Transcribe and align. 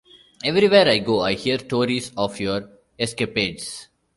Everywhere 0.43 0.87
I 0.87 0.97
go 0.97 1.19
I 1.19 1.33
hear 1.35 1.59
stories 1.59 2.11
of 2.17 2.39
your 2.39 2.67
escapades. 2.97 3.87